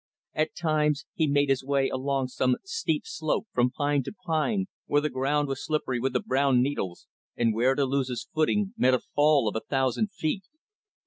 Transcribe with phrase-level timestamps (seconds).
[0.33, 4.99] At times, he made his way along some steep slope, from pine to pine, where
[4.99, 7.05] the ground was slippery with the brown needles,
[7.37, 10.45] and where to lose his footing meant a fall of a thousand feet.